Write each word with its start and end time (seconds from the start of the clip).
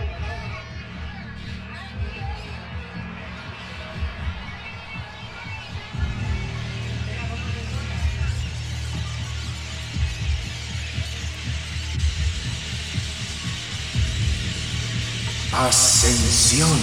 Ascensión. 15.53 16.79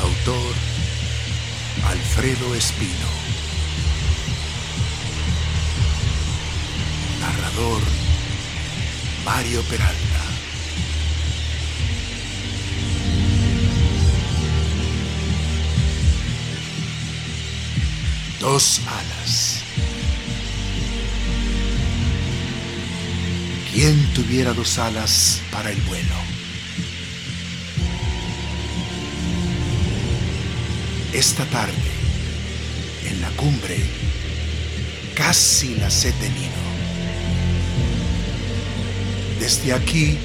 Autor 0.00 0.54
Alfredo 1.88 2.54
Espino. 2.54 3.08
Narrador 7.20 7.82
Mario 9.24 9.62
Peralta. 9.64 9.94
Dos. 18.38 18.80
Tuviera 24.14 24.52
dos 24.52 24.78
alas 24.78 25.40
para 25.50 25.70
el 25.70 25.80
vuelo? 25.82 26.14
Esta 31.12 31.44
tarde, 31.46 31.72
en 33.06 33.20
la 33.20 33.28
cumbre, 33.30 33.76
casi 35.14 35.74
las 35.76 36.04
he 36.04 36.12
tenido. 36.12 36.64
Desde 39.40 39.72
aquí 39.72 40.16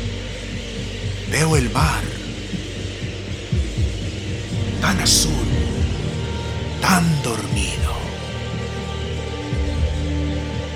veo 1.32 1.58
el 1.58 1.70
mar, 1.72 2.04
tan 4.82 5.00
azul, 5.00 5.48
tan 6.82 7.24
dormido, 7.24 7.94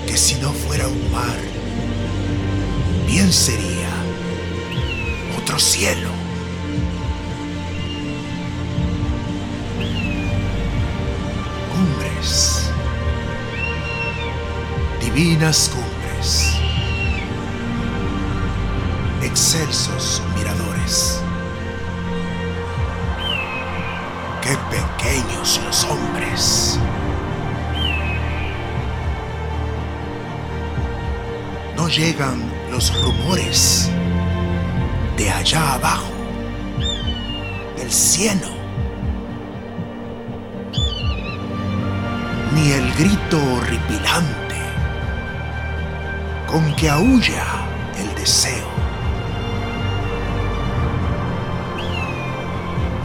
que 0.06 0.16
si 0.16 0.34
no 0.36 0.52
fuera 0.52 0.88
un 0.88 1.10
mar, 1.12 1.53
bien 3.14 3.32
sería 3.32 3.90
otro 5.38 5.56
cielo. 5.56 6.10
Cumbres, 11.72 12.72
divinas 15.00 15.70
cumbres, 15.72 16.56
excelsos 19.22 20.20
miradores. 20.36 21.20
Qué 24.42 24.58
pequeños 24.74 25.60
los 25.64 25.84
hombres. 25.84 26.80
No 31.76 31.88
llegan 31.88 32.53
los 32.74 32.92
rumores 33.04 33.88
de 35.16 35.30
allá 35.30 35.74
abajo, 35.74 36.10
del 37.76 37.88
cielo, 37.88 38.48
ni 42.52 42.72
el 42.72 42.92
grito 42.94 43.38
horripilante 43.54 44.56
con 46.48 46.74
que 46.74 46.90
aúlla 46.90 47.44
el 47.96 48.12
deseo, 48.16 48.66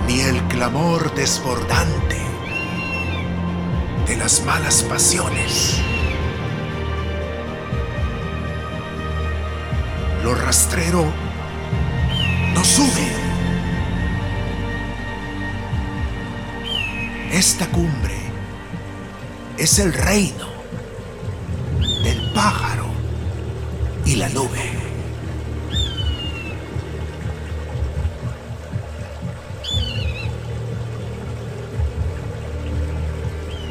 ni 0.07 0.21
el 0.21 0.41
clamor 0.47 1.13
desbordante 1.13 2.17
de 4.07 4.17
las 4.17 4.43
malas 4.43 4.81
pasiones. 4.81 5.79
Lo 10.29 10.35
rastrero 10.35 11.11
no 12.53 12.63
sube. 12.63 13.07
Esta 17.31 17.65
cumbre 17.71 18.15
es 19.57 19.79
el 19.79 19.91
reino 19.91 20.47
del 22.03 22.31
pájaro 22.35 22.85
y 24.05 24.17
la 24.17 24.29
nube. 24.29 24.69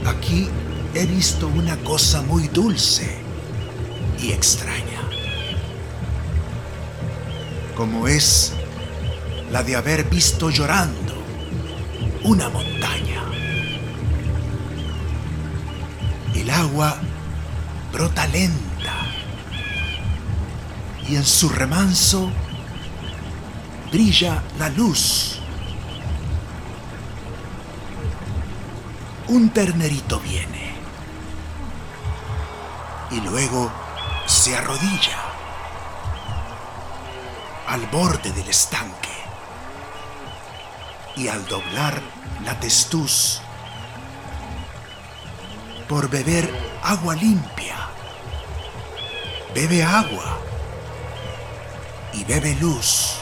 Aquí 0.07 0.49
he 0.95 1.07
visto 1.07 1.47
una 1.47 1.77
cosa 1.85 2.21
muy 2.23 2.49
dulce 2.49 3.17
y 4.21 4.33
extraña 4.33 5.08
como 7.79 8.09
es 8.09 8.55
la 9.53 9.63
de 9.63 9.77
haber 9.77 10.03
visto 10.11 10.51
llorando 10.51 11.15
una 12.25 12.49
montaña. 12.49 13.23
El 16.35 16.51
agua 16.51 16.99
brota 17.93 18.27
lenta 18.27 18.95
y 21.09 21.15
en 21.15 21.25
su 21.25 21.49
remanso 21.51 22.33
brilla 23.93 24.43
la 24.59 24.71
luz. 24.71 25.39
Un 29.29 29.51
ternerito 29.51 30.19
viene 30.19 30.73
y 33.13 33.21
luego 33.21 33.71
se 34.27 34.57
arrodilla 34.57 35.28
al 37.69 37.87
borde 37.89 38.33
del 38.33 38.49
estanque 38.49 39.11
y 41.17 41.29
al 41.29 41.47
doblar 41.47 42.01
la 42.45 42.59
testuz 42.59 43.43
por 45.87 46.09
beber 46.09 46.51
agua 46.83 47.15
limpia, 47.15 47.77
bebe 49.55 49.83
agua 49.83 50.39
y 52.15 52.25
bebe 52.25 52.55
luz. 52.55 53.17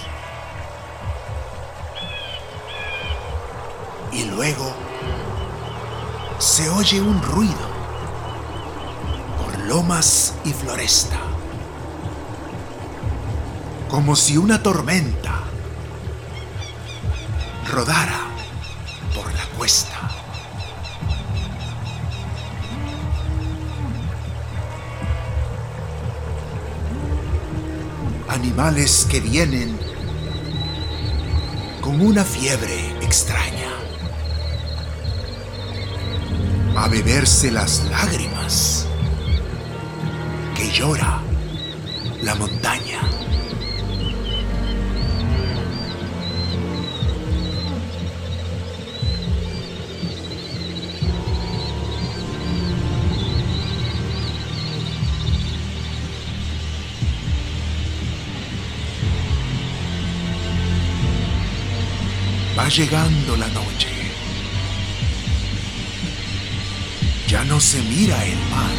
Y 4.12 4.24
luego 4.24 4.74
se 6.38 6.68
oye 6.70 7.00
un 7.00 7.20
ruido 7.20 7.68
por 9.38 9.58
lomas 9.66 10.34
y 10.44 10.52
floresta 10.52 11.18
como 13.88 14.16
si 14.16 14.36
una 14.36 14.62
tormenta 14.62 15.42
rodara 17.70 18.20
por 19.14 19.32
la 19.32 19.44
cuesta. 19.56 20.10
Animales 28.28 29.06
que 29.10 29.20
vienen 29.20 29.78
con 31.80 32.00
una 32.00 32.24
fiebre 32.24 32.90
extraña. 33.00 33.76
a 36.76 36.88
beberse 36.88 37.50
las 37.50 37.84
lágrimas 37.86 38.86
que 40.54 40.70
llora 40.70 41.22
la 42.22 42.34
montaña. 42.34 43.00
Va 62.58 62.68
llegando 62.70 63.36
la 63.36 63.48
noche. 63.48 63.88
Ya 67.28 67.44
no 67.44 67.60
se 67.60 67.82
mira 67.82 68.24
el 68.24 68.38
mar. 68.50 68.76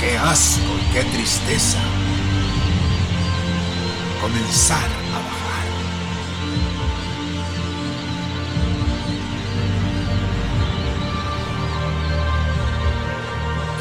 Qué 0.00 0.18
asco 0.18 0.76
y 0.80 0.92
qué 0.92 1.04
tristeza 1.04 1.78
comenzar 4.20 4.90
a 5.14 5.18
bajar. 5.28 5.66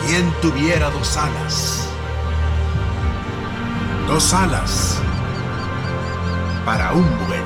¿Quién 0.05 0.31
tuviera 0.41 0.91
dos 0.91 1.17
alas? 1.17 1.88
Dos 4.09 4.33
alas 4.33 4.99
para 6.65 6.93
un 6.93 7.05
vuelo. 7.27 7.45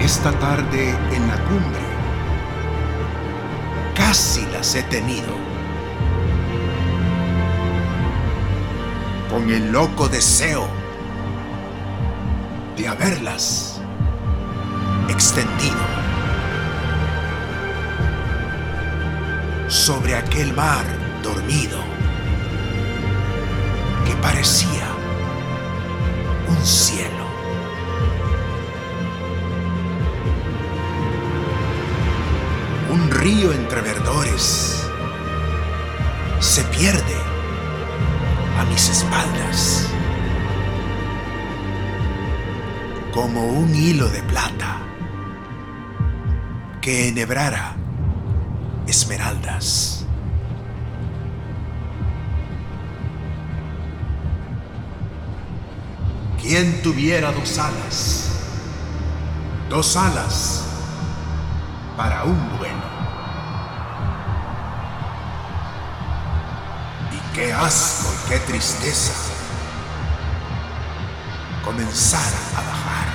Esta 0.00 0.30
tarde 0.38 0.90
en 1.12 1.26
la 1.26 1.36
cumbre 1.38 1.80
casi 3.96 4.46
las 4.52 4.76
he 4.76 4.84
tenido. 4.84 5.34
Con 9.28 9.50
el 9.50 9.72
loco 9.72 10.08
deseo 10.08 10.68
de 12.76 12.86
haberlas 12.86 13.80
extendido 15.08 15.82
sobre 19.66 20.14
aquel 20.14 20.54
mar 20.54 21.03
dormido 21.24 21.78
que 24.06 24.14
parecía 24.16 24.86
un 26.46 26.64
cielo. 26.64 27.24
Un 32.92 33.10
río 33.10 33.52
entre 33.52 33.80
verdores 33.80 34.86
se 36.40 36.62
pierde 36.64 37.16
a 38.60 38.64
mis 38.66 38.90
espaldas 38.90 39.88
como 43.14 43.46
un 43.46 43.74
hilo 43.74 44.08
de 44.10 44.22
plata 44.24 44.76
que 46.82 47.08
enhebrara 47.08 47.76
esmeraldas. 48.86 50.03
¿Quién 56.54 56.82
tuviera 56.82 57.32
dos 57.32 57.58
alas? 57.58 58.28
Dos 59.68 59.96
alas 59.96 60.62
para 61.96 62.22
un 62.22 62.58
vuelo. 62.58 62.86
Y 67.10 67.34
qué 67.34 67.52
asco 67.52 68.08
y 68.14 68.28
qué 68.28 68.38
tristeza 68.38 69.14
comenzar 71.64 72.32
a 72.56 72.60
bajar. 72.60 73.13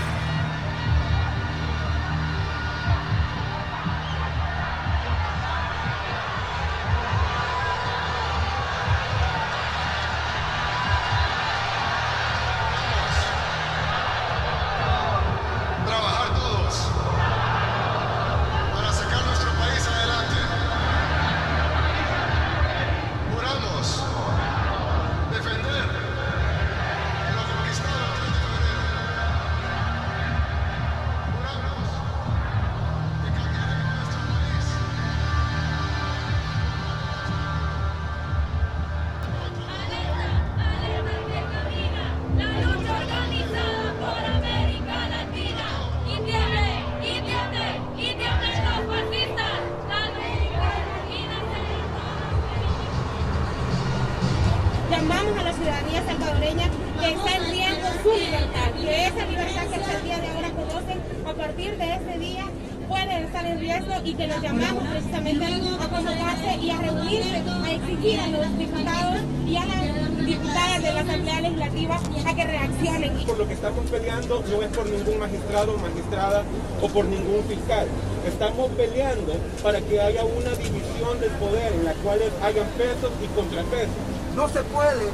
Libertad, 58.30 58.72
que 58.80 59.08
esa 59.08 59.26
libertad 59.26 59.68
que 59.68 59.76
hasta 59.76 59.98
el 59.98 60.04
día 60.04 60.18
de 60.20 60.28
ahora 60.28 60.50
conocen, 60.52 61.02
a 61.26 61.34
partir 61.34 61.78
de 61.78 61.96
ese 61.96 62.20
día 62.20 62.46
puede 62.88 63.24
estar 63.24 63.46
en 63.46 63.60
riesgo 63.60 63.94
y 64.04 64.14
que 64.14 64.28
los 64.28 64.42
llamamos 64.42 64.84
precisamente 64.88 65.46
a 65.46 65.88
convocarse 65.90 66.58
y 66.62 66.70
a 66.70 66.78
reunirse, 66.78 67.44
a 67.66 67.72
exigir 67.72 68.20
a 68.20 68.28
los 68.28 68.58
diputados 68.58 69.22
y 69.48 69.56
a 69.58 69.66
las 69.66 70.26
diputadas 70.26 70.84
de 70.84 70.94
la 70.94 71.02
Asamblea 71.02 71.42
Legislativa 71.42 72.00
a 72.26 72.36
que 72.36 72.44
reaccionen. 72.44 73.26
por 73.26 73.38
lo 73.38 73.48
que 73.48 73.54
estamos 73.54 73.86
peleando 73.90 74.44
no 74.50 74.62
es 74.62 74.70
por 74.70 74.86
ningún 74.90 75.20
magistrado, 75.20 75.78
magistrada 75.78 76.44
o 76.82 76.88
por 76.88 77.06
ningún 77.06 77.44
fiscal. 77.48 77.88
Estamos 78.28 78.70
peleando 78.72 79.34
para 79.64 79.82
que 79.82 80.00
haya 80.00 80.24
una 80.24 80.52
división 80.52 81.20
del 81.20 81.32
poder 81.32 81.74
en 81.74 81.86
la 81.86 81.94
cual 81.94 82.20
hayan 82.44 82.68
pesos 82.78 83.12
y 83.24 83.28
contrapesos. 83.36 83.96
No 84.36 84.48
se 84.50 84.62
puede 84.64 85.10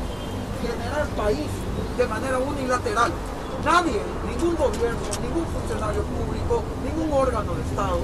generar 0.67 1.07
país 1.15 1.49
de 1.97 2.07
manera 2.07 2.37
unilateral. 2.37 3.11
Nadie, 3.63 4.01
ningún 4.27 4.55
gobierno, 4.55 4.99
ningún 5.21 5.45
funcionario 5.47 6.03
público, 6.03 6.63
ningún 6.83 7.11
órgano 7.13 7.53
de 7.55 7.61
Estado 7.63 7.99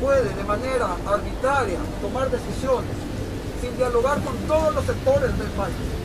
puede 0.00 0.34
de 0.34 0.44
manera 0.44 0.96
arbitraria 1.06 1.78
tomar 2.00 2.28
decisiones 2.30 2.90
sin 3.60 3.76
dialogar 3.76 4.20
con 4.22 4.36
todos 4.48 4.74
los 4.74 4.84
sectores 4.84 5.38
del 5.38 5.48
país. 5.50 6.01